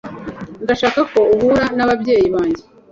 Ndashaka 0.63 0.99
ko 1.11 1.19
uhura 1.33 1.63
n'ababyeyi 1.77 2.27
banjye. 2.35 2.63